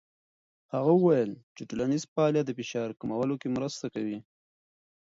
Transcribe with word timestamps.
هغه 0.73 0.91
وویل 0.95 1.31
چې 1.55 1.67
ټولنیز 1.69 2.03
فعالیت 2.13 2.45
د 2.47 2.51
فشار 2.59 2.89
کمولو 2.99 3.35
کې 3.41 3.47
مرسته 3.55 3.85
کوي. 3.93 4.19